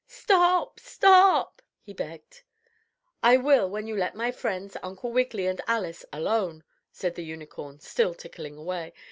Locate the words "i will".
3.21-3.69